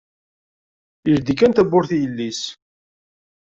Ileddi 1.07 1.33
kan 1.39 1.51
tawwurt 1.53 1.91
i 1.95 1.97
yelli-s 2.01 2.41